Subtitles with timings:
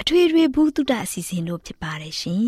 [0.00, 2.44] အထွေထွေဘုဒ္ဓအစီအစဉ်တို့ဖြစ်ပါတယ်ရှင်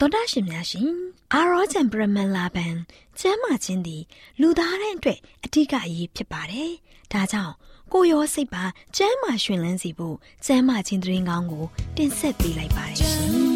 [0.00, 0.90] တော်တာရှင်များရှင်
[1.32, 2.74] အာရောဂျန်ပရမန်လာဘန်
[3.20, 4.02] ကျမ်းမာခြင်းသည်
[4.40, 6.72] လူသားတိုင်းအတွက်အထူးအရေးဖြစ်ပါတယ်
[7.12, 7.54] ဒါကြောင့်
[7.92, 8.64] ကိုရောစိတ်ပါ
[8.96, 11.64] ကျမ်းမာရှင်လန်းစီဖို့ကျမ်းမာခြင်းတရင်ကောင်းကို
[11.96, 13.46] တင်ဆက်ပေးလိုက်ပါတယ်ရှင်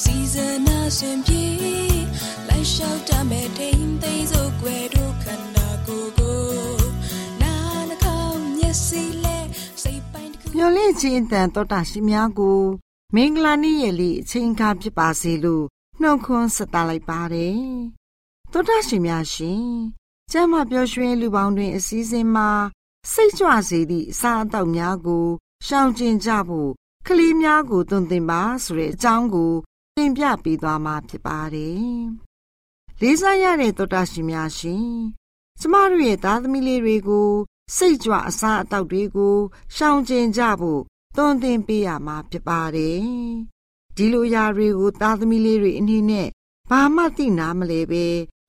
[0.00, 0.34] စီဇ
[0.66, 1.85] နာရှင်ပြေလိုက်
[2.66, 6.40] လျှောက်တမဲ့ထိန်သိမ်းစို့ွယ်တို့ခန္ဓာကိုယ်ကို
[7.42, 7.54] နာ
[7.88, 9.38] နှကောင်းမျက်စိလဲ
[9.82, 12.60] စိတ်ပိုင်းတစ်ခုမျောလင့်ခြင်းတန်တော်တာရှိများကို
[13.14, 15.64] မင်္ဂလာနေ့ရဲ့လေးအချိန်အခါဖြစ်ပါစေလို့
[16.00, 17.60] နှုတ်ခွန်းဆက်တာလိုက်ပါတယ်
[18.52, 19.66] တော်တာရှိများရှင်
[20.32, 22.50] ကျမ်းမာပျော်ရွှင်လူပေါင်းတွင် အစည်းအဝေးမှာ
[23.12, 25.26] စိတ်ကြွစေသည့်အစာအသောက်များကို
[25.66, 26.70] ရှောင်ကျဉ်ကြဖို့
[27.06, 29.52] ကလေးများကိုသွန်သင်ပါဆိုတဲ့အကြောင်းကို
[29.96, 31.96] တင်ပြပေးသွားမှာဖြစ်ပါတယ်။
[33.00, 34.90] လေးစားရတဲ့သောတာရှင်များရှင်
[35.60, 37.30] ကျမတို့ရဲ့သားသမီးလေးတွေကို
[37.76, 39.36] စိတ်ကြွအစားအသောက်တွေကို
[39.74, 40.82] ရှောင်ကျဉ်ကြဖို့
[41.16, 43.00] သွန်သင်ပေးရမှာဖြစ်ပါတယ်။
[43.96, 46.28] ဒီလိုအရာတွေကိုသားသမီးလေးတွေအနေနဲ့
[46.70, 48.04] ဘာမှသိနာမလဲပဲ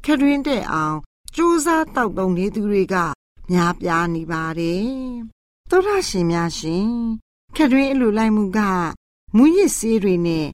[0.05, 0.97] ခရွင်းတဲ့အောင်
[1.35, 2.95] စူးစမ်းတောက်တုံနေသူတွေက
[3.51, 4.87] များပြားနေပါတယ်။
[5.69, 6.89] သောတာရှင်များရှင်
[7.55, 8.59] ခရွင်းအလိုလိုက်မှုက
[9.35, 10.47] မူရစ်စေးတွေနဲ့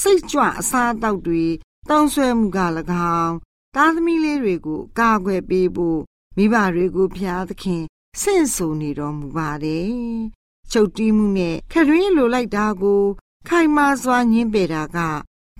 [0.00, 1.44] စိတ်ကြွအစားအသောက်တွေ
[1.88, 2.58] တောင်းဆွဲမှုက၎
[3.18, 3.34] င်း
[3.76, 6.00] သားသမီးလေးတွေကိုကာကွယ်ပေးဖို့
[6.36, 7.82] မိဘတွေကိုဖျားသခင်
[8.20, 9.90] ဆင့်ဆိုနေတော်မူပါတယ်။
[10.70, 13.02] ချုပ်တီးမှုနဲ့ခရွင်းလိုလိုက်တာကို
[13.48, 14.98] ခိုင်မာစွာညှင်းပယ်တာက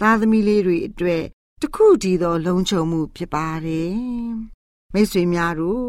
[0.00, 1.25] သားသမီးလေးတွေအတွက်
[1.61, 3.97] တခုတည်းသော လုံခြုံမှုဖြစ်ပါတယ်။
[4.93, 5.89] မိတ်ဆွေများတို့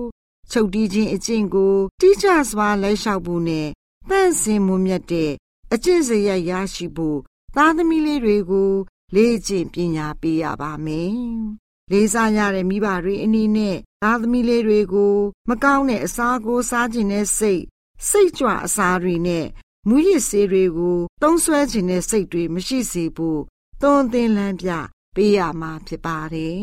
[0.52, 3.68] ချုပ်တီးခြင်းအကျင့်ကိုတိကျစွာလက်လျှောက်ဖို့နဲ့
[4.10, 5.32] တန့်စင်မှုမြတ်တဲ့
[5.74, 7.20] အကျင့်စရိုက်ရရှိဖို့
[7.56, 8.72] သားသမီးလေးတွေကို
[9.16, 11.14] လေ့ကျင့်ပညာပေးရပါမယ်။
[11.92, 15.16] လေးစားရတဲ့မိဘတွေအနေနဲ့သားသမီးလေးတွေကို
[15.50, 17.64] မကောင်းတဲ့အစာကိုစားခြင်းနဲ့စိတ်
[18.10, 19.46] စိတ်ကြွအစာတွေနဲ့
[19.88, 23.42] မူရစ်ဆေးတွေကိုသုံးဆွဲခြင်းနဲ့စိတ်တွေမရှိစေဖို့
[23.82, 24.70] သွန်သင်လန်းပြ
[25.16, 26.60] ပေးရမှာဖြစ်ပါတယ်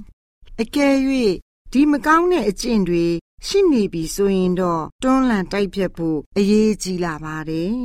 [0.60, 0.96] ။အကယ်၍
[1.72, 3.06] ဒီမကောင်းတဲ့အကျင့်တွေ
[3.46, 7.76] ရှိနေပြီဆိုရင်တော့တွန်းလှန်တိုက်ဖြတ်ဖို့အရေးကြီးလာပါတယ်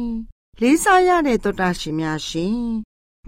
[0.61, 2.61] လေးစားရတဲ့သောတာရှင်များရှင်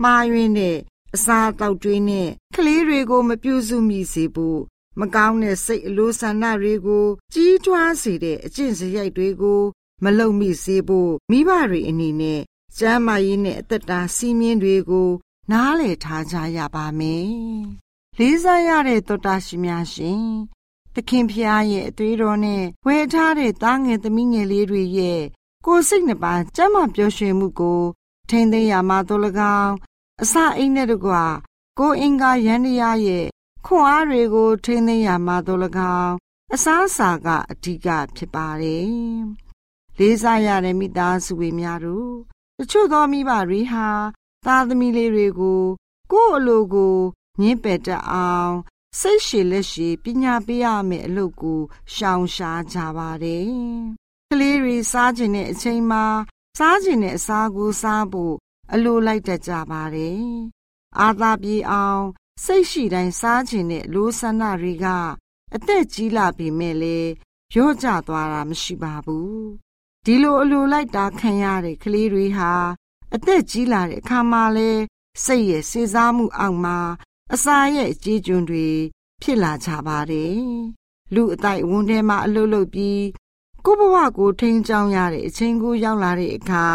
[0.04, 0.78] မှားယွင်းတဲ့
[1.16, 4.60] အစာတောက်တွေးနဲ့ကလေးတွေကိုမပြုစုမိစေဖို့
[5.00, 9.62] မကောင်းတဲ့စိတ်အလိုဆန္ဒတွေကိုကြီးထွားစေတဲ့အကျင့်စရိုက်တွေကို
[10.04, 12.42] မလုံမိစေဖို့မိဘတွေအနေနဲ့
[12.78, 15.10] ကျမ်းမာရေးနဲ့အသက်တာစီးမြင်တွေကို
[15.52, 17.28] နားလည်ထားကြရပါမယ်။
[18.18, 20.24] လေးစားရတဲ့သောတာရှင်များရှင်
[20.94, 25.22] သခင်ဖျားရဲ့အသွေးတော်နဲ့ဝယ်ထားတဲ့သားငယ်သမီးငယ်လေးတွေရဲ့
[25.66, 27.82] ကိုယ်စိတ်နှပါကျမ်းမာပျော်ရွှင်မှုကို
[28.30, 29.22] ထိန်သိမ်းရမှာတို့၎
[29.60, 29.74] င်း
[30.22, 31.24] အစအိမ်နဲ့တကွာ
[31.80, 33.28] ကိုအင်္ဂါရန်ရရဲ့
[33.66, 35.60] ခွန်အားတွေကို ထိန်သိမ်းရမှာတို့၎
[36.00, 36.16] င်း
[36.54, 38.88] အစားအစာကအဓိကဖြစ်ပါတယ်
[39.98, 42.14] လေးစားရတဲ့မိသားစုဝင်များတို့
[42.58, 43.88] တချို့သောမိဘတွေဟာ
[44.46, 45.62] သားသမီးလေးတွေကို
[46.12, 46.96] ကိုယ့်အလိုကို
[47.42, 48.54] ညှင်းပယ်တတ်အောင်
[49.00, 51.62] စိတ်ရှည်လက်ရှည်ပညာပေးရမယ့်အလုပ်ကို
[51.94, 53.50] ရှောင်ရှားကြပါတယ်
[54.30, 56.06] ကလေးတွေစားကျင်တဲ့အချိန်မှာ
[56.58, 58.36] စားကျင်တဲ့အစာကိုစားဖို့
[58.74, 60.24] အလိုလိုက်တတ်ကြပါတယ်။
[61.00, 62.04] အာသာပြေအောင်
[62.46, 64.86] စိတ်ရှိတိုင်းစားကျင်တဲ့လိုဆန္ဒတွေက
[65.56, 66.98] အသက်ကြီးလာပြီမဲ့လေ
[67.56, 69.40] ရော့ကျသွားတာမရှိပါဘူး။
[70.06, 72.52] ဒီလိုအလိုလိုက်တာခံရတဲ့ကလေးတွေဟာ
[73.16, 74.70] အသက်ကြီးလာတဲ့အခါမှာလဲ
[75.26, 76.78] စိတ်ရဲ့စေစားမှုအောက်မှာ
[77.34, 78.68] အစာရဲ့အကြေးကျွန်းတွေ
[79.22, 80.40] ဖြစ်လာကြပါတယ်။
[81.14, 83.04] လူအတိုက်ဝန်းထဲမှာအလုလုပြီး
[83.66, 86.66] ကိုဘဝကိုထိန်းချောင်းရတဲ့အချိန်ကိုရောက်လာတဲ့အခါ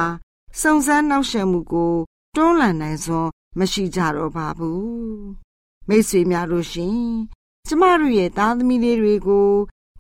[0.61, 1.95] စုံစမ်းနှောက်ယှက်မှုကို
[2.37, 4.85] တွန်းလှန်နိုင်စွမ်းမရှိကြတော့ပါဘူး
[5.89, 7.01] မိတ်ဆွေများတို့ရှင်
[7.67, 9.51] ကျမတို့ရဲ့သားသမီးလေးတွေကို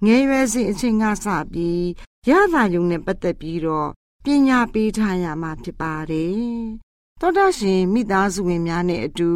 [0.04, 1.84] ငယ်ရွယ်စဉ်အချိန်ကစပြီး
[2.28, 3.90] ရတာယုံနဲ့ပတ်သက်ပြီးတော့
[4.24, 6.42] ပညာပေးထားရမှာဖြစ်ပါတယ်။
[7.20, 9.30] သောတာရှင်မိသားစုဝင်များနဲ့အတူ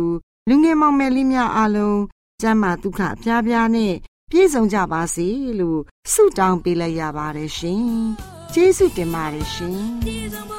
[0.48, 2.00] လူငယ်မောင်မယ်လေးများအားလုံး
[2.40, 3.94] ကျမ်းမာဒုက္ခအပြားပြားနဲ့
[4.30, 5.28] ပြည့်စုံကြပါစေ
[5.60, 5.80] လို့
[6.12, 7.84] ဆုတောင်းပေးလိုက်ရပါတယ်ရှင်။
[8.52, 9.78] ကျေးဇူးတင်ပါတယ်ရှင်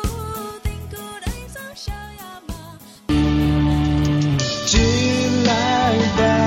[5.98, 6.39] ။like that.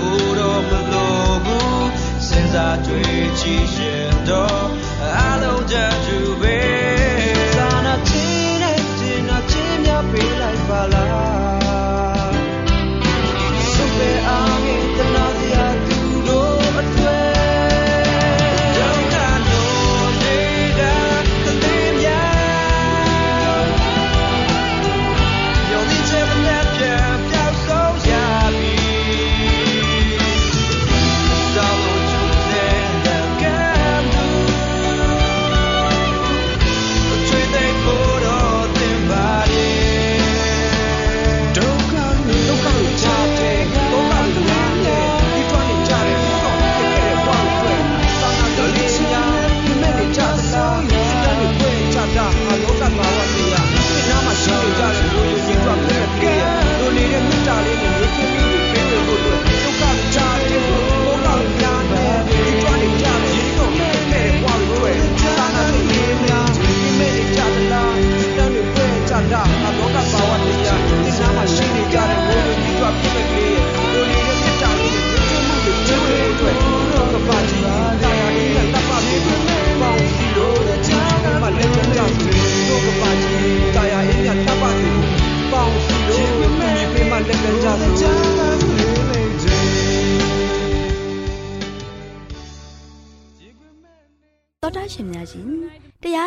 [0.00, 1.14] ဖို့တော့မလို
[1.44, 1.90] ဘူး
[2.26, 4.83] စဉ်းစားတွေ့ကြည့်ရှင်တော့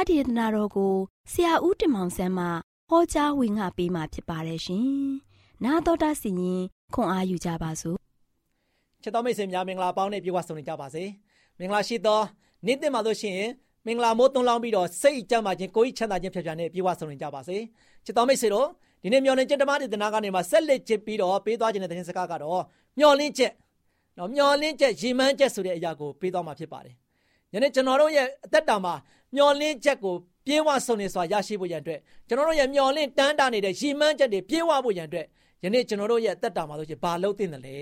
[0.07, 0.93] ဒေသနာတော်ကို
[1.31, 2.45] ဆရာဦးတင်မောင်ဆန်းမှ
[2.89, 4.87] ဟောကြားဝင်ငါပေးมาဖြစ်ပါတယ်ရှင်။
[5.63, 6.61] နာတော်တာစီရင်
[6.93, 7.97] ခွန်အားယူကြပါစို့
[9.01, 11.03] ချစ်တော်မိတ်ဆွေများမင်္ဂလာပေါင်းနဲ့ပြေဝဆုံနေကြပါစေ
[11.59, 12.21] မင်္ဂလာရှိသော
[12.65, 13.49] နေ့တင်မှာလို့ရှိရင်
[13.85, 17.57] မင်္ဂလာမိုးသွန်းလောင်းပြီးတော့စိတ်ကြမ်းပါခြင်းကိုယ်ချမ်းသာခြင်းဖြတ်ဖြတ်နဲ့ပြေဝဆုံနေကြပါစေ
[18.05, 18.67] ချစ်တော်မိတ်ဆွေတို့
[19.03, 22.61] ဒီနေ့မျော်လင့်ချက်ဓမ္မဒေသနာကနေမှဆက်လက်ချစ်ပြီးတော့ပေးသွားခြင်းတဲ့သတင်းစကားကတော့
[22.99, 23.53] မျော်လင့်ချက်
[24.17, 26.95] နော်မျော်လင့်ချက်ရည်မှန်းချက်ဆိုတဲ့အရာကိုပေးသွားမှာဖြစ်ပါတယ်
[27.53, 28.93] ယနေ့ကျွန်တော်တို့ရဲ့အသက်တာမှာ
[29.35, 35.25] မျော်လင့်ချက်ကိုပြေဝဆုံနေစွာရရှိဖို့ရန်အတွက်ကျွန်တော်တို့ရဲ့မျော်လင့်တန်းတာနေတဲ့ရည်မှန်းချက်တွေပြေဝဖို့ရန်အတွက်
[35.63, 37.79] ယနေ့ကျွန်တော်တို့ရဲ့အသက်တာမှာလို့ရှိရင်ဘာလုပ်သင့်တယ်လဲ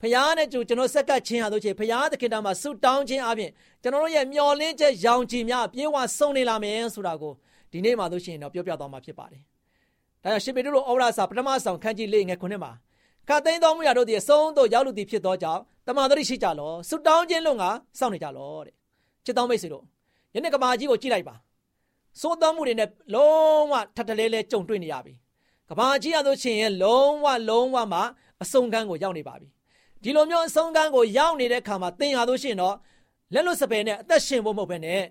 [0.00, 3.50] ဖခင်နဲ့ကြိုကျွန်တော်ဆက်ကပ်ခြင်းဟာတို့ချေဖခင်သခင်တော်မှာဆုတောင်းခြင်းအပြင်
[3.82, 7.32] ကျွန်တော်တို့ရဲ့မျှော်လင့်ချက်ရောင်ချီများပြေဝဆုံးနေလာမယ်ဆိုတာကို
[7.72, 9.42] ဒီနေ့မှတို့ရှိရင်တော့ပြောပြသွားမှာဖြစ်ပါတယ်။
[10.22, 12.72] ဒါကြောင့်ရှင်ပေတရုဩဝါဒစာပထမဆောင်ခန်းကြီးလေးငယ်ခုနှစ်မှာ
[13.28, 15.60] ခတ်သိမ်းသောမှုရတို့သည်အဆုံးသို့ရောက်လူသည်ဖြစ်သောကြောင့်
[15.90, 17.64] တမန်တော်ရှိကြလောဆုတောင်းခြင်းလုံးက
[17.98, 18.74] စောင့်နေကြလောတဲ့
[19.24, 19.84] ချစ်တော်မိတ်ဆွေတို့
[20.34, 21.34] ယနေ့ကမာကြီးကိုကြည့်လိုက်ပါ
[22.20, 25.14] စိုးသောမှုတွေနဲ့လုံးဝထပ်တလဲလဲကြုံတွေ့နေရပြီ
[25.68, 28.00] ကဘာကြီးရလို့ရှိရင်လုံးဝလုံးဝမှ
[28.42, 29.48] အဆုံးကန်းကိုရောက်နေပါပြီ
[30.02, 32.76] ဒီလိုမျိုးအဆုံးကန်းကိုရောက်နေတဲ့ခါမှာသင်ရလို့ရှိရင်တော့
[33.34, 35.02] လက်လွတ်စပယ်နဲ့အသက်ရှင်ဖို့မဟုတ်ဘဲနဲ့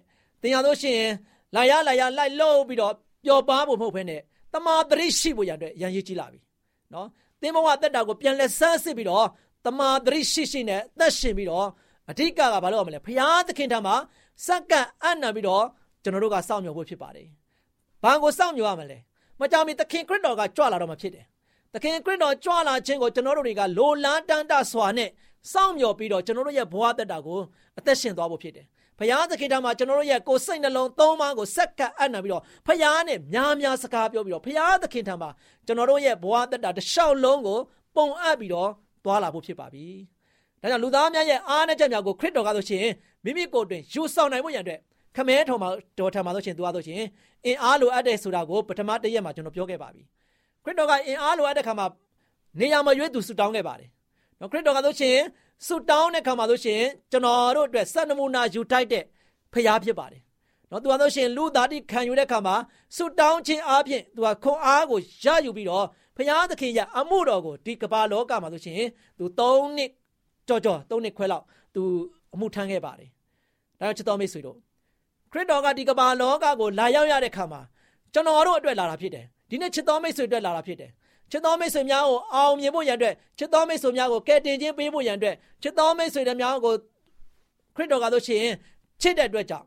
[0.41, 1.12] သင်ရလို့ရှိရင်
[1.55, 2.93] လာရလာရလိုက်လို့ပြီးတော့
[3.25, 4.21] ပျော်ပါဖို့မဟုတ်ဘဲနဲ့
[4.53, 6.39] တမာတရိရှိဖို့ရတဲ့ရန်ရည်ကြီးလာပြီ
[6.93, 7.07] နော်
[7.41, 9.27] သင်ဘဝတက်တာကိုပြန်လဲဆန်းစစ်ပြီးတော့
[9.65, 11.67] တမာတရိရှိရှိနဲ့အသက်ရှင်ပြီးတော့
[12.09, 13.95] အဓိကကဘာလို့ရမလဲဖရာသခင်ထံမှာ
[14.45, 15.63] စက္ကန့်အံ့နံပြီးတော့
[16.03, 17.27] ကျွန်တော်တို့ကစောင့်မျှော်ဖို့ဖြစ်ပါတယ်။
[18.03, 18.97] ဘာကိုစောင့်မျှော်ရမလဲ။
[19.39, 21.25] မကြောင်မီသခင်ခရစ်တော်ကကြွလာတော့မှဖြစ်တယ်။
[21.73, 25.09] သခင်ခရစ်တော်ကြွလာခြင်းကိုကျွန်တော်တို့တွေကလိုလားတန်တစွာနဲ့
[25.51, 27.39] စောင့်မျှော်ပြီးတော့ကျွန်တော်တို့ရဲ့ဘဝတက်တာကို
[27.79, 28.65] အသက်ရှင်သွားဖို့ဖြစ်တယ်။
[28.99, 35.29] ဖရာသခင်ထံမှာကျွန်တော်တို့ရဲ့ကိုယ်စိတ်နှလုံးသုံးပါးကိုစက္ကန့်အံ့နံပြီးတော့ဖရာနဲ့များများစကားပြောပြီးတော့ဖရာသခင်ထံမှာ
[35.65, 37.59] ကျွန်တော်တို့ရဲ့ဘဝတက်တာတစ်လျှောက်လုံးကို
[37.95, 38.71] ပုံအပ်ပြီးတော့
[39.09, 39.85] သွားလာဖို့ဖြစ်ပါပြီ။
[40.61, 42.85] ဒါကြောင့်လူသားများရဲ့အားနည်းချက်များကိုခရစ်တော်ကဆိုရှင်
[43.23, 44.79] မိမိကိုယ်တွင်ယူဆောင်နိုင်ဖို့ရန်အတွက်
[45.15, 47.01] ခမဲထော်မှာတော်ထံမှာဆိုရှင်သူကဆိုရှင်
[47.45, 50.01] အင်အားလိုအပ်တဲ့ဆိုတာကိုပထမတစ်ရက်မှာကျွန်တော်ပြောခဲ့ပါပြီ
[50.63, 51.85] ခရစ်တော်ကအင်အားလိုအပ်တဲ့ခါမှာ
[52.59, 53.89] နေရာမရွေးသူဆူတောင်းခဲ့ပါတယ်
[54.39, 55.17] နော်ခရစ်တော်ကဆိုရှင်
[55.67, 59.03] ဆူတောင်းတဲ့ခါမှာဆိုရှင်ကျွန်တော်တို့အတွက်စံနမူနာယူထိုက်တဲ့
[59.53, 60.21] ဖရားဖြစ်ပါတယ်
[60.71, 62.55] နော်သူကဆိုရှင်လူသားတိခံယူတဲ့ခါမှာ
[62.95, 65.85] ဆူတောင်းခြင်းအပြင်သူကခွန်အားကိုရယူပြီးတော့
[66.19, 68.81] ဖရားသခင်ရဲ့အမှုတော်ကိုဒီကမ္ဘာလောကမှာဆိုရှင်
[69.17, 69.89] သူ၃နှစ်
[70.47, 71.45] ကြော်ကြော်၃နှစ်ခွဲလောက်
[71.75, 71.81] သူ
[72.33, 73.09] အမှုထမ်းခဲ့ပါတယ်
[73.79, 74.57] ဒါကြောင့်ချစ်တော်မိတ်ဆွေတို့
[75.31, 77.61] ခရစ်တော်ကဒီကမ္ဘာလောကကိုလာရောက်ရတဲ့ခါမှာ
[78.13, 80.91] ကျွန်တော်တို့အတွက်လာတာဖြစ်တယ်ဒီနေ့ချစ်တော်မိတ်ဆွေအတွက်လာတာဖြစ်တယ်
[81.31, 86.73] ချစ်တော်မိတ်ဆွေများကိုအောင်မြင်ဖို့ရန်အတွက်ချစ်တော်မိတ်ဆွေများကိုကယ်တင်ခြင်းပေးဖို့ရန်အတွက်ချစ်တော်မိတ်ဆွေတွေများကို
[87.75, 88.45] ခရစ်တော်ကဆိုရှင်
[89.01, 89.65] ချစ်တဲ့အတွက်ကြောင့်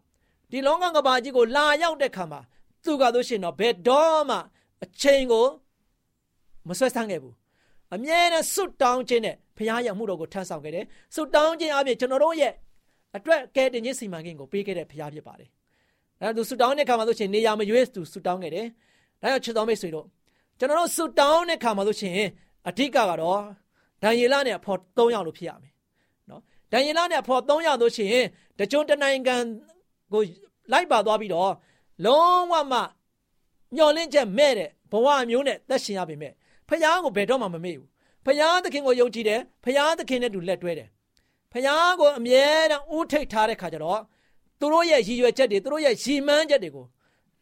[0.50, 2.40] ဒီလောကကဘာကြီးကိုလာရောက်တဲ့ခါမှာ
[2.84, 4.36] သူကဆိုရှင်တော့ဘယ်တော့မှ
[4.84, 5.46] အချိန်ကို
[6.68, 7.34] မဆွဲဆန်းခဲ့ဘူး
[7.94, 12.52] အမြဲတမ်းစွတ်တောင်းခြင်းနဲ့ဘုရားရဲ့မှုတော်ကိုထမ်းဆောင်ခဲ့တယ်စွတ်တောင်းခြင်းအပြင်ကျွန်တော်တို့ရဲ့
[13.16, 15.48] အတွက်ကဲတင်ခြင်းစီမံကိန်းကိုပေးခဲ့တဲ့ဘုရားဖြစ်ပါတယ်။
[16.20, 18.66] ဒါသူဆူတောင်းတဲ့ခါမှာဆိုရှင်နေရာမရွေးသူဆူတောင်းခဲ့တယ်။
[19.20, 20.06] ဒါကြောင့်ချစ်တော်မိတ်ဆွေတို့
[20.58, 22.14] ကျွန်တော်တို့ဆူတောင်းတဲ့ခါမှာဆိုရှင်
[22.68, 23.40] အဓိကကတော့
[24.02, 25.72] ဒံယေလနဲ့အဖော်၃ယောက်လို့ဖြစ်ရမယ်။
[26.30, 26.40] နော်
[26.72, 28.24] ဒံယေလနဲ့အဖော်၃ယောက်ဆိုရှင်
[28.58, 29.36] တကြုံတနိုင်ငံ
[30.12, 30.22] ကို
[30.72, 31.52] လိုက်ပါသွားပြီးတော့
[32.04, 32.80] လုံးဝမှ
[33.76, 36.32] ညှော်လင့်ချက်မဲ့တဲ့ဘဝမျိုးနဲ့သက်ရှင်ရပေမဲ့
[36.68, 37.88] ဖခင်ကိုဘယ်တော့မှမမေ့ဘူး။
[38.26, 40.88] ဖခင်သခင်ကိုယုံကြည်တယ်။ဖခင်သခင်နဲ့တူလက်တွဲတယ်
[41.52, 44.00] ဖခင်ကိုအမြဲတမ်းဦးထိပ်ထားတဲ့ခါကျတော့
[44.60, 46.86] သူတို့ရဲ့ရည်ရွယ်ချက်တွေသူတို့ရဲ့ရည်မှန်းချက်တွေကို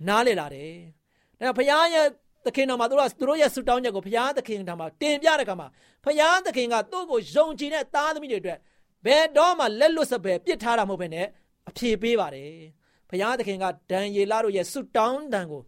[0.08, 0.72] နားလည်လာတယ်။
[1.38, 2.06] ဒါဖခင်ရဲ့
[2.46, 5.68] သခင်တော်မှာသူတို့ကသူတို့ရဲ့ဆုတောင်းချက်ကိုဖခင်သခင်တော်မှာတင်ပြတဲ့ခါမှာ
[6.04, 8.58] ဖခင်သခင်ကသူ့ကိုယုံကြည်တဲ့သားသမီးတွေအတွက်
[9.06, 11.26] ဘယ်တော့မှလက်လွတ်စပယ်ပြစ်ထားတာမဟုတ်ဘဲနဲ့
[11.68, 12.52] အပြေပေးပါတယ်။
[13.10, 15.62] ဖခင်သခင်ကဒံယေလတို့ရဲ့ဆုတောင်းတံကို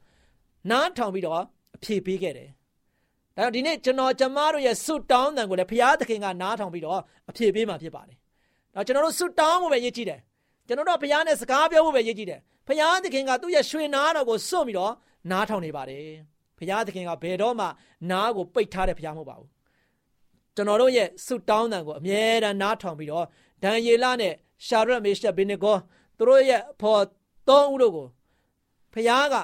[0.70, 1.42] နားထောင်ပြီးတော့
[1.76, 2.50] အပြေပေးခဲ့တယ်။
[3.36, 8.16] ဒါကြောင့်ဒီနေ့ကျွန်တော်ကျမတို့ရဲ့ဆုတောင်းတံကိုလည်းဖခင်သခင်ကနားထောင်ပြီးတော့အပြေပေးမှာဖြစ်ပါတယ်
[8.74, 10.20] တော့ကျွန်တော်တို့ဆုတောင်းဖို့ပဲရည်ကြည်တယ်
[10.66, 14.92] ကျွန်တော်တို့ဘုရားနဲ့စကားပြောဖို့ပဲရည်ကြည်တယ်ဘုရားသခင်ကသူ့ရဲ့ရွှေနာတော်ကိုစွန့်ပြီးတော့
[15.30, 16.06] နားထောင်နေပါတယ်
[16.58, 17.66] ဘုရားသခင်ကဘယ်တော့မှ
[18.10, 19.48] နားကိုပိတ်ထားတဲ့ဘုရားမဟုတ်ပါဘူး
[20.56, 23.26] ကျွန်တော်တို့ရဲ့ဆုတောင်းတန်ကိုအမြဲတမ်းနားထောင်ပြီးတော့
[23.62, 24.34] ဒံယေလနဲ့
[24.66, 25.76] ရှာရတ်မေရှက်ဘိနေဂော
[26.16, 27.02] သူတို့ရဲ့ဖော်
[27.48, 28.06] သုံးဦးတို့ကို
[28.94, 29.34] ဘုရားက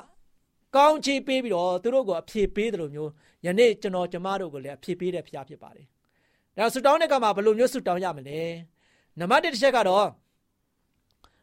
[0.76, 3.10] ကောင်းချီးပေးပြီးတော့သူတို့ကိုအဖြေပေးတယ်လို့မျိုး
[3.46, 5.86] ယနေ့ကျွန်တော်ကျမတို့ကိုလည်းအဖြေပေးတဲ့ဘုရားဖြစ်ပါတယ်
[6.56, 8.40] ဒါဆုတောင်းတဲ့ကမှာဘယ်လိုမျိုးဆုတောင်းရမလဲ
[9.18, 10.06] နံပါတ်1တစ်ချက်ကတော့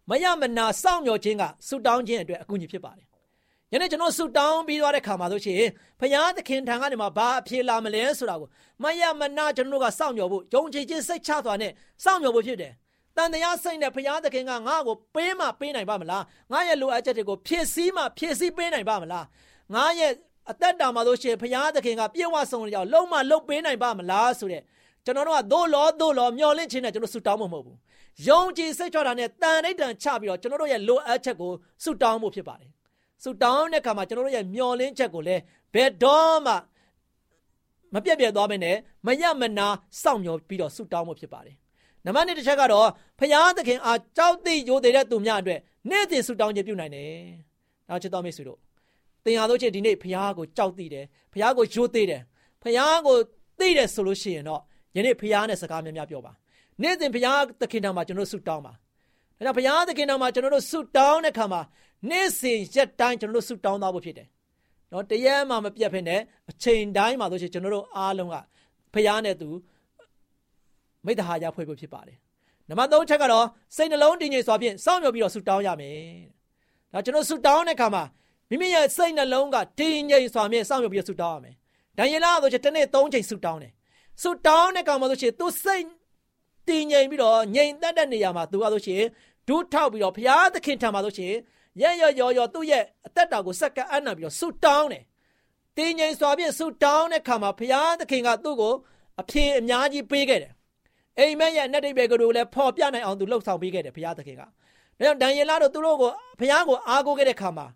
[0.10, 3.08] မယမနာစောင့်မျှော်ခြင်းကဆူတောင်းခြင်းအတွက်အကူအညီဖြစ်ပါတယ်။
[3.74, 5.62] ယနေ့ကျွန်တော်ဆူတောင်းပြီးသွားတဲ့ခါမှာဆိုရှင်
[6.00, 8.50] ဘုရားသခင်ထံကနေမှဘာအဖြေလာမလဲဆိုတာကို
[8.84, 11.72] မယမနာကျွန်တော်တို့ကစောင့်မျှော်ဖို့ယုံကြည်ခြင်းစိတ်ချစွာနဲ့
[12.04, 12.74] စောင့်မျှော်ဖို့ဖြစ်တယ်။
[13.16, 19.26] တန်တရားစိတ်နဲ့ဘုရားသခင်ကငါ့ကိုပေးမှပေးနိုင်ပါမလား။ငါရဲ့လိုအပ်ချက်တွေကိုဖြည့်ဆည်းမှဖြည့်ဆည်းပေးနိုင်ပါမလား။
[19.76, 20.12] ငါရဲ့
[20.52, 24.62] အသက်တာမှာဆိုရှင်ဘုရားသခင်ကပြည့်ဝဆုံးကြောင်လုံးမလုံးပေးနိုင်ပါမလားဆိုတဲ့
[25.06, 27.78] ကျွန်တော်တို့ကသို့လောသို့လောမျောလင့်ခြင်းနဲ့ကျွန်တော်ဆူတောင်းမှာမဟုတ်ဘူး
[28.28, 31.52] ယုံကြည်စိတ်ချတာနဲ့တန်ဋိဌံချပြီးတော့ကျွန်တော်တို့ရဲ့လိုအပ်ချက်ကို
[31.84, 32.70] ဆူတောင်းဖို့ဖြစ်ပါတယ်
[33.24, 35.42] ဆူတောင်းတဲ့အခါမှာကျွန်တော်တို့ရဲ့မျောလင့်ချက်ကိုလည်း
[35.74, 36.54] ဘယ်တော့မှ
[37.94, 38.76] မပြတ်ပြတ်သွားမနဲ့
[39.06, 39.68] မရမနာ
[40.02, 41.56] စောင့်မျှော်ပြီးတော့ဆူတောင်းဖို့ဖြစ်ပါတယ်
[42.06, 42.88] နံပါတ်1တစ်ချက်ကတော့
[43.20, 45.60] ဖရာသခင်အားကြောက်သိရိုသေတဲ့သူများအတွက်
[45.90, 47.12] နေ့စဉ်ဆူတောင်းခြင်းပြုနိုင်တယ်။
[47.90, 48.60] နောက်ချစ်တော်မိတ်ဆွေတို့
[49.26, 52.22] သင်ဟာတို့ချင်းဒီနေ့ဖရာကိုကြောက်သိတယ်ဖရာကိုရိုသေတယ်
[52.64, 53.18] ဖရာကို
[53.60, 54.62] သိတယ်ဆိုလို့ရှိရင်တော့
[54.96, 56.32] ယနေ့ဖျားနဲ့စကားများများပြောပါ
[56.82, 61.62] နေ့စဉ်ဖျားသခင်တော်မှာကျွန်တော်ဆုတောင်းပါဒါကြောင့်ဖျားသခင်တော်မှာကျွန်တော်တို့ဆုတောင်းတဲ့ခါမှာ
[62.10, 64.28] နေ့စဉ်ရက်တိုင်းကျွန်တော်တို့ဆုတောင်းသားဖို့ဖြစ်တယ်
[64.92, 66.16] နော်တရက်မှမပြတ်ဖ ೇನೆ
[66.50, 68.36] အချိန်တိုင်းမှာဆိုရှင်ကျွန်တော်တို့အားလုံးက
[68.94, 69.50] ဖျားနဲ့သူ
[71.06, 72.18] မမိတ္တဟာယဖွဲ့ဖို့ဖြစ်ပါတယ်
[72.70, 75.98] နံပါတ်3ချက်ကတော့စိတ်နှလုံးတည်ငြိမ်စွာဖြင့်စောင့်မျှော်ပြီးတော့ဆုတောင်းရမယ်
[76.94, 78.04] ဒါကျွန်တော်ဆုတောင်းတဲ့အခါမှာ
[78.50, 81.56] မိမိရဲ့စိတ်နှလုံးကတည်ငြိမ်စွာဖြင့်စောင့်မျှော်ပြီးတော့ဆုတောင်းရမယ်
[81.98, 83.72] ဒံယေလဆိုချင်တစ်နေ့3ချိန်ဆုတောင်းတယ်
[84.22, 85.86] ဆုတောင်းတဲ့အခါမှာဆိုရှင်သူစိတ်
[86.68, 89.04] တည်ငြိမ်ပြီးတော့ငြိမ်သက်တဲ့နေရာမှာသူကဆိုရှင်
[89.48, 91.34] ဒူးထောက်ပြီးတော့ဘုရားသခင်ထံမှာဆိုရှင်
[91.82, 95.04] ရရရော်ရော်သူ့ရဲ့အသက်တာကိုစက္ကန့်အနံ့ပြီးတော့ဆုတောင်းတယ်
[95.78, 98.74] တင်းငိမ်စွာဖြင့်ဆုတောင်းတဲ့ခါမှာဘုရားသခင်ကသူ့ကို
[99.22, 100.54] အဖြေအများကြီးပေးခဲ့တယ်
[101.20, 104.48] အိမ်မက်ရဲ့နဲ့တိတ်ပဲကလေးကိုလည်းဖော်ပြနိုင်အောင်သူလှုပ်ဆောင်ပေးခဲ့တယ်ဘုရားသခင်ကဒါ
[105.00, 107.68] ကြောင့်ဒံယေလတို့သူတို့ကိုဘုရားကိုအားကိုးခဲ့တဲ့ခါမှာ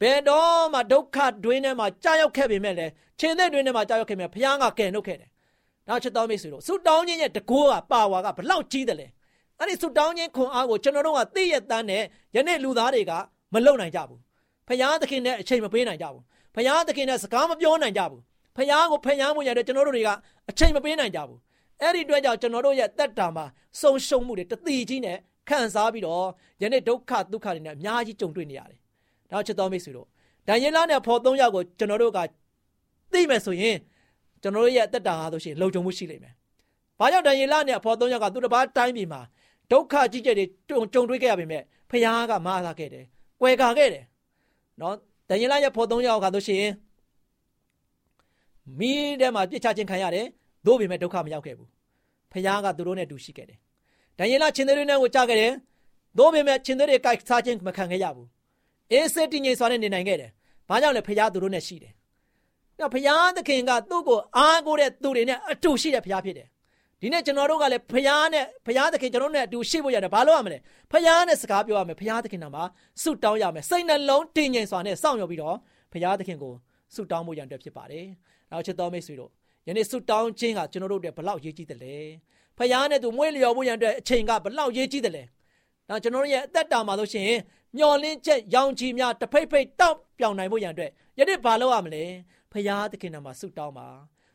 [0.00, 5.30] ဘယ်တော့မှဒုက္ခတွင်းထဲမှာကြာရောက်ခဲ့ပေမဲ့လည်းခြေသက်တွင်းထဲမှာကြာရောက်ခဲ့ပေမဲ့ဘုရားကကယ်နှုတ်ခဲ့တယ်
[5.88, 9.06] နောက်ချက်တော်မိတ်ဆွေတို့ဆုတောင်းခြင်းရဲ့တကိုးကပါဝါကဘလောက်ကြီးတယ်လဲ
[9.58, 12.02] အဲ့ဒီဆုတောင်းခြင်းခွန်အားကိုကျွန်တော်တို့ကသိရတန်းနဲ့
[12.36, 13.12] ယနေ့လူသားတွေက
[13.54, 14.20] မလုံနိုင်ကြဘူး
[14.68, 16.22] ဖယားသခင်နဲ့အချိန်မပေးနိုင်ကြဘူး
[16.54, 18.22] ဖယားသခင်နဲ့စကားမပြောနိုင်ကြဘူး
[18.56, 20.10] ဖယားကိုဖယားမှုရတဲ့ကျွန်တော်တို့တွေက
[20.50, 21.38] အချိန်မပေးနိုင်ကြဘူး
[21.80, 23.44] အဲ့ဒီအတွက်ကြောင့်ကျွန်တော်တို့ရဲ့တက်တာမှာ
[23.80, 25.16] ဆုံရှုံမှုတွေတတိကြီးနဲ့
[25.48, 26.26] ခံစားပြီးတော့
[26.62, 28.78] ယနေ့ဒုက္ခဒုက္ခတွေနဲ့အများကြီးကြုံတွေ့နေရတယ်
[29.30, 30.06] ဒါချစ်တော်မိတ်ဆွေတို့
[30.48, 32.18] ဒံယေလနဲ့ဖော်သုံးယောက်ကိုကျွန်တော်တို့က
[33.12, 33.76] သိမယ်ဆိုရင်
[34.42, 36.34] ကျွန်တော်တို့ရဲ့တက်တာဟာဆိုရှင်လုံခြုံမှုရှိလိမ့်မယ်။
[36.98, 39.20] ဘာကြောင့်ဒံယေလနဲ့ဖော်သုံးယောက်ကသူတစ်ပါးတိုင်းပြည်မှာ
[39.70, 43.04] ဒုက္ခကြီးကျယ်တွေကြုံတွေ့ခဲ့ရပေမဲ့ဖခင်ကမအားလာခဲ့တယ်။
[43.40, 44.04] ကွယ်ကာခဲ့တယ်။
[44.80, 44.94] နော်
[45.28, 46.64] ဒံယေလရဲ့ဖော်သုံးယောက်ကဆိုရှင်
[48.78, 50.26] မိထဲမှာပြစ်ချခြင်းခံရတယ်။
[50.66, 51.68] သို့ပေမဲ့ဒုက္ခမရောက်ခဲ့ဘူး။
[52.32, 53.58] ဖခင်ကသူတို့နဲ့တူရှိခဲ့တယ်။
[54.18, 55.52] ဒံယေလချင်းတွေနဲ့ကိုကြားခဲ့တယ်။
[56.18, 58.28] သို့ပေမဲ့ချင်းတွေကြိုက်စားခြင်းမခံခဲ့ရဘူး။
[58.92, 60.30] အေးစစ်တည်ငြိမ်စွာနဲ့နေနိုင်ခဲ့တယ်။
[60.68, 61.92] ဘာကြောင့်လဲဖခင်သူတို့နဲ့ရှိတယ်။
[62.78, 66.48] ဒါဖခင်သခင်ကသူ့ကိုအားကိုးတဲ့သူတွေနဲ့အတူရှိတဲ့ဖခင်ဖြစ်တယ်။
[67.00, 70.58] ဒီနေ့ကျွန်တော်တို့ကလည်းဖခင်နဲ့ဖခင်သခင်ကျွန်တော်တို့နဲ့အတူရှိဖို့ရတယ်ဘာလို့ရမလဲ။
[70.92, 72.64] ဖခင်နဲ့စကားပြောရမယ်ဖခင်သခင်နာမှာ
[73.02, 75.56] ဆုတောင်းရမယ်စိတ်နှလုံးတည်ငြိမ်စွာနဲ့စောင့်မျှော်ပြီးတော့
[75.92, 76.52] ဖခင်သခင်ကို
[76.94, 78.04] ဆုတောင်းဖို့ရန်အတွက်ဖြစ်ပါတယ်။
[78.50, 79.30] နောက်ချစ်တော်မိတ်ဆွေတို့
[79.66, 81.96] ယနေ့ဆုတောင်းခြင်းကကျွန်တော်တို့အတွက်ဘလောက်ရေးကြီးတယ်လဲ။
[82.58, 85.24] ဖခင်နဲ့သူမွေးလျော်ဖို့ရန်အတွက်အချိန်ကဘလောက်ရေးကြီးတယ်လဲ။
[85.88, 87.38] နောက်ကျွန်တော်တို့ရဲ့အသက်တာမှာလို့ရှိရင်
[87.76, 92.04] မျောလင်းချက်ရောင်ချီများတဖိတ်ဖိတ်တောက်ပြောင်နိုင်ဖို့ရန်အတွက်ယနေ့ဘာလုပ်ရမလဲ
[92.52, 93.88] ဖရာသခင်နာမှာဆုတောင်းပါ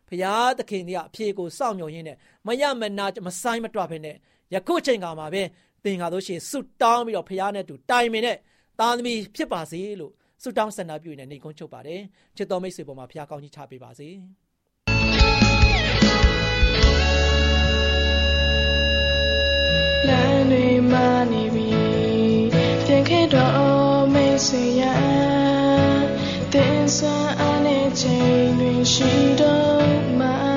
[0.10, 2.17] ဖရာသခင်ကြီးကအဖြေကိုစောင့်မျှော်ရင်းနဲ့
[2.48, 4.12] မရမနာမဆိုင်မတွဖ ೇನೆ
[4.54, 5.43] ယခုချိန်ကမှာပဲ
[5.84, 8.38] သင်ကားလို့ရှိရင်ဆုတောင်းပြီးတော့ဖရာနဲ့တူတိုင်ပင်နဲ့
[8.80, 12.02] သားသမီးဖြစ်ပါစေလို့ဆုတောင်းဆန္ဒပြုနေနေကုန်းချုပ်ပါတယ်
[12.38, 14.10] ချစ်တော်မိတ်ဆွေပေါ်မှာဖရာကောင်းကြီးချပေးပါစေ
[20.08, 20.98] လမ်းတွေမှ
[21.32, 21.74] နေပြီ
[22.88, 24.84] ပြန်ခဲ့တော့မိတ်ဆွေရ
[26.54, 30.54] တင်ဆွမ်းအားနဲ့ချိန်တွင်ရှိတော့မှ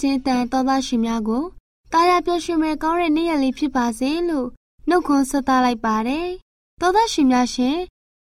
[0.00, 1.44] ခြင်းတန်တော်သားရှင်များကို
[1.92, 4.48] တာယာပျော်ရွှင်မဲ့ကောင်းတဲ့နေ့ရက်လေးဖြစ်ပါစေလို့
[4.88, 6.28] နှုတ်ခွန်းဆက်သလိုက်ပါတယ်။
[6.80, 7.76] တော်သားရှင်များရှင်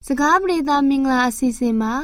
[0.06, 1.94] စကားပြေသာမင်္ဂလာအစီအစဉ်မှာ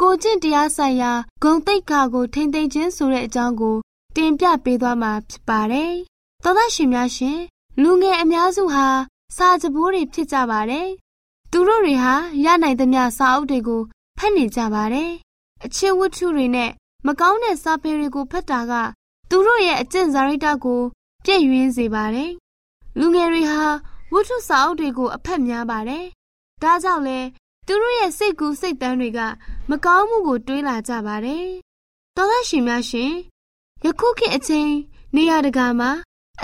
[0.00, 3.76] ကိုကျင့်တရားဆိုင်ရာဂုံတိတ်ခါကိုထိမ့်သိမ်းခြင်းဆိုတဲ့အကြောင်းကို
[4.14, 5.92] တတင်ပြပေးသွားမှာဖြစ်ပါတယ်။
[6.42, 7.38] သောသားရှင်များရှင်
[7.82, 8.86] လူငယ်အများစုဟာ
[9.36, 10.88] စာကြပိုးတွေဖြစ်ကြပါတယ်။
[11.50, 13.82] သူတို့တွေဟာရနိုင်သမျှစာအုပ်တွေကို
[14.18, 15.10] ဖတ်နေကြပါတယ်။
[15.64, 16.70] အချင်းဝတ္ထုတွေနဲ့
[17.06, 18.72] မကောင်းတဲ့စာပေတွေကိုဖတ်တာက
[19.30, 20.80] သူတို့ရဲ့အကျင့်စာရိတ္တကို
[21.24, 22.30] ပြည့်ရင်းစေပါတယ်။
[22.98, 23.62] လူငယ်တွေဟာ
[24.12, 26.04] ဝတ္ထုစာအုပ်တွေကိုအဖက်များပါတယ်။
[26.62, 27.18] ဒါကြောင့်လဲ
[27.66, 29.20] သူတို့ရဲ့စိတ်ကူးစိတ်တမ်းတွေက
[29.70, 31.46] မကောင်းမှုကိုတွေးလာကြပါတယ်။
[32.16, 33.12] သောသားရှင်များရှင်
[33.84, 34.70] ယခုခေတ်အချိန်
[35.14, 35.90] နေရတကာမှာ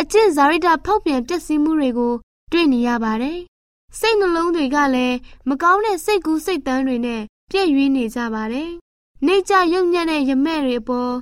[0.01, 2.13] အကျင့်ဇာရိတဖောက်ပြန်ပျက်စီးမှုတွေကို
[2.53, 3.39] တွေ့နေရပါတယ်။
[3.99, 5.17] စိတ်နှလုံးတွေကလည်း
[5.49, 8.71] မကောင်းတဲ့စိတ်ကူးစိတ်တမ်းတွေနဲ့ပြည့်ရင်းနေကြပါတယ်။
[9.27, 11.13] နေကြရုံညံ့တဲ့ရမဲ့တွေအပေါ်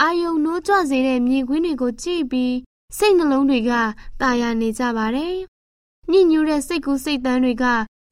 [0.00, 2.54] အာယုံနိုးကြွစေတဲ့မြင်ကွင်းတွေကိုကြည့်ပြီး
[2.96, 3.72] စိတ်နှလုံးတွေက
[4.20, 5.34] ตายရနေကြပါတယ်။
[6.10, 7.64] ညှဉ်းညူးတဲ့စိတ်ကူးစိတ်တမ်းတွေက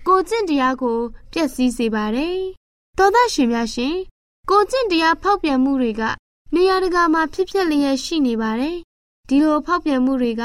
[0.09, 0.99] ကိုကျင့်တရားကို
[1.33, 2.39] ပျက်စီးစေပါတယ်။
[2.99, 3.97] သောသားရှင်များရှင်
[4.51, 6.03] ကိုကျင့်တရားဖောက်ပြန်မှုတွေက
[6.55, 8.77] နေရာတကာမှာဖြစ်ပျက်လျက်ရှိနေပါတယ်။
[9.29, 10.43] ဒီလိုဖောက်ပြန်မှုတွေက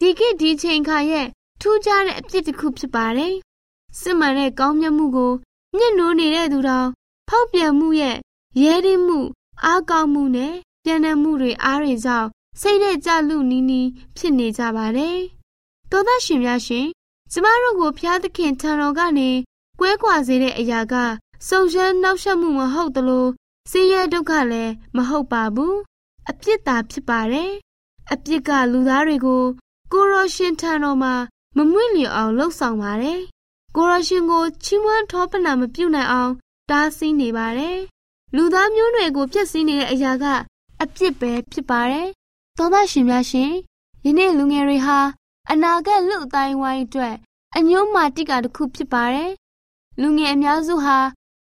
[0.00, 1.26] ဒီခေတ်ဒီချိန်ခါရဲ့
[1.60, 3.34] ထူးခြားတဲ့အဖြစ်တစ်ခုဖြစ်ပါတယ်။
[4.00, 5.32] စစ်မှန်တဲ့ကောင်းမြတ်မှုကို
[5.76, 6.88] ညှဉ်းနိုးနေတဲ့သူတော်
[7.28, 8.16] ဖောက်ပြန်မှုရဲ့
[8.62, 9.20] ရဲရင်းမှု
[9.64, 10.54] အားကောင်းမှုနဲ့
[10.89, 12.29] ပြန်တဲ့မှုတွေအားတွေကြောင့်
[12.61, 15.17] စိတ်နဲ့ကြလူနီးနီးဖြစ်နေကြပါတယ်။
[15.91, 16.87] သောသားရှင်များရှင်
[17.31, 19.29] ကျမတို့ကိုဖျားသခင်ထံတော်ကနေ
[19.79, 20.93] ကွဲကွာစေတဲ့အရာက
[21.47, 23.27] စုံစမ်းနှောက်ယှက်မှုမဟုတ်သလို
[23.71, 25.75] ဆင်းရဲဒုက္ခလည်းမဟုတ်ပါဘူး။
[26.29, 27.51] အပြစ်သာဖြစ်ပါတယ်။
[28.11, 29.43] အပြစ်ကလူသားတွေကို
[29.93, 31.13] ကိုရောရှင်ထံတော်မှာ
[31.57, 33.21] မမွေ့လျော်အောင်လှုပ်ဆောင်ပါတယ်။
[33.75, 36.33] ကိုရောရှင်ကိုချီးမွမ်းထောပနာမပြုနိုင်အောင်
[36.69, 37.77] တားဆီးနေပါတယ်။
[38.35, 40.25] လူသားမျိုးနွယ်ကိုဖျက်ဆီးနေတဲ့အရာက
[40.83, 42.07] အပြစ်ပဲဖြစ်ပါတယ်။
[42.57, 43.51] သောသားရှင်များရှင်
[44.05, 44.99] ယနေ့လူငယ်တွေဟာ
[45.51, 47.15] အနာဂတ်လူအတိုင်းဝိုင်းအတွက်
[47.55, 49.31] အညိုးမာတိကတစ်ခုဖြစ်ပါတယ်။
[50.01, 50.97] လူငယ်အများစုဟာ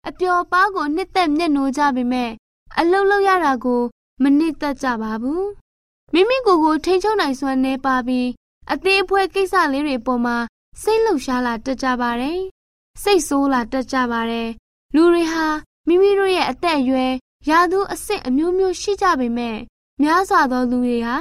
[0.08, 2.32] အပျော်ပါးကိုနှစ်သက်မျက်နှိုးကြပေမဲ့
[2.78, 3.82] အလုတ်လောက်ရတာကို
[4.24, 5.44] မနစ်သက်ကြပါဘူး။
[6.14, 8.28] မိမိကိုယ်ကိုထိန်းချုပ်နိုင်စွမ်းနေပါပြီး
[8.72, 10.38] အသေးအဖွဲကိစ္စလေးတွေပေါ်မှာ
[10.82, 12.40] စိတ်လှုပ်ရှားလာတတ်ကြပါတယ်။
[13.04, 14.50] စိတ်ဆိုးလာတတ်ကြပါတယ်။
[14.96, 15.48] လူတွေဟာ
[15.88, 17.14] မိမိတို့ရဲ့အသက်အရွယ်
[17.50, 19.58] ရာသူအဆင့်အမျိုးမျိုးရှိကြပေမဲ့
[20.02, 21.18] များစွာသောလူတွေဟာ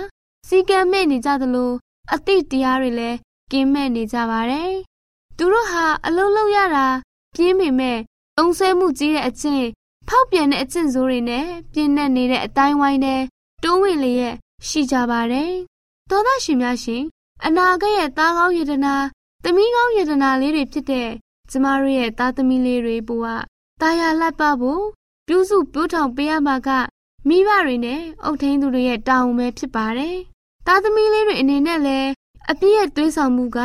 [0.48, 1.72] စီကံမဲ့နေကြသလို
[2.14, 3.18] အသိတရားတွေလည်း
[3.52, 4.72] ကင်းမဲ့နေကြပါတယ်။
[5.36, 6.86] သူတို့ဟာအလုံးလုံးရတာ
[7.34, 7.98] ပြင်းပေမဲ့
[8.38, 9.66] အုံဆွဲမှုကြီးတဲ့အကျင့်
[10.08, 13.22] ဖောက်ပြန်တဲ့အကျင့်ဆိုးတွေနဲ့ပြင်းနဲ့နေတဲ့အတိုင်းဝိုင်းနဲ့
[13.64, 14.34] တိုးဝင်လျက်
[14.68, 15.52] ရှိကြပါတယ်။
[16.10, 17.02] သောသားရှင်များရှင်
[17.44, 18.94] အနာဂတ်ရဲ့သားကောင်းယတနာ
[19.44, 21.08] သမီးကောင်းယတနာလေးတွေဖြစ်တဲ့
[21.50, 23.24] ကျမတို့ရဲ့သားသမီးလေးတွေဘဝ
[23.80, 24.84] တာယာလှပဖို့
[25.34, 26.68] ပြုစုပြုထောင်ပေးရမှာက
[27.28, 30.16] မိဘတွေနဲ့အုပ်ထိန်းသူတွေရဲ့တာဝန်ပဲဖြစ်ပါတယ်။
[30.66, 32.10] သားသမီးလေးတွေအနေနဲ့လည်း
[32.50, 33.58] အပြည့်ရဲ့သွေးဆောင်မှုက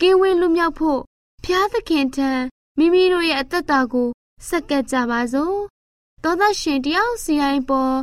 [0.00, 1.00] ကင်းဝေးလွတ်မြောက်ဖို့
[1.44, 2.30] ဖျားသခင်ထံ
[2.78, 4.08] မိမိတို့ရဲ့အသက်တာကို
[4.48, 5.56] စက္ကပ်ကြပါစို့။
[6.22, 7.96] သောသားရှင်တယောက်စီရင်ပေါ်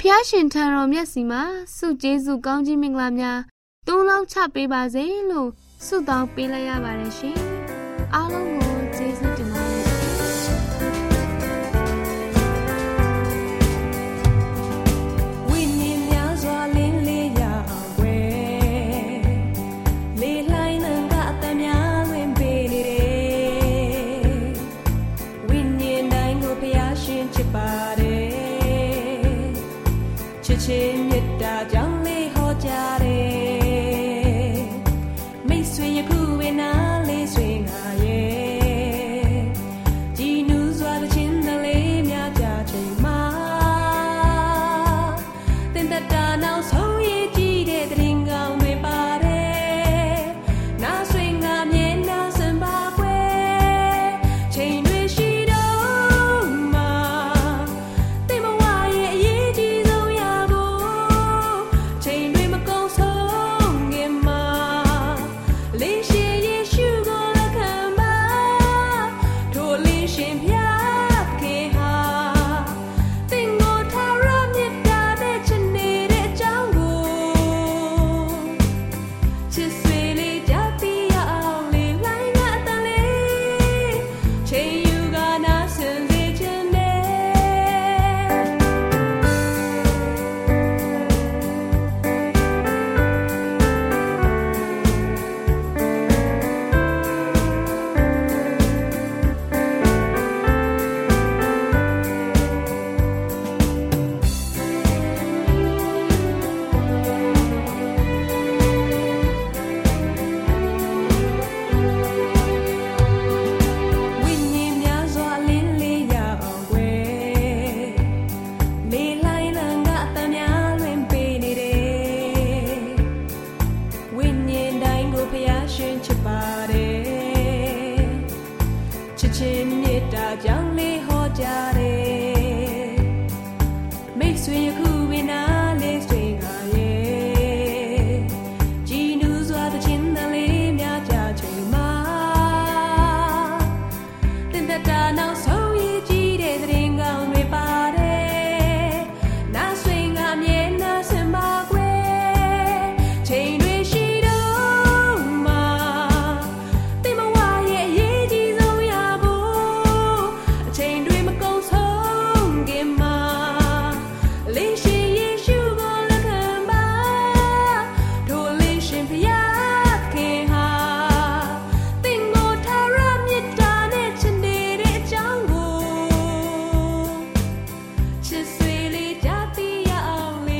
[0.00, 1.42] ဖျားရှင်ထံတော်မျက်စီမှာ
[1.76, 3.40] စုကျေးဇူးကောင်းခြင်းမင်္ဂလာများ
[3.86, 5.48] တုံးလောက်ချပေးပါစေလို့
[5.86, 7.36] ဆုတောင်းပေးလိုက်ရပါတယ်ရှင်။
[8.14, 8.65] အားလုံးကို